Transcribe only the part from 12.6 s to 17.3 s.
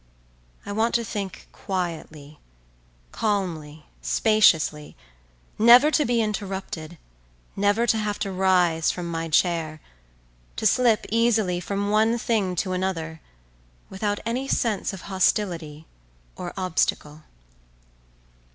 to another, without any sense of hostility, or obstacle.